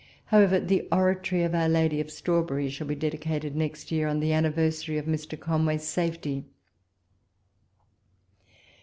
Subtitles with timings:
[0.25, 4.33] However, the oratory of our Lady of Strawberry shall be dedicated next year on the
[4.33, 5.39] anniversary of Mr.
[5.39, 6.45] Conway's safety.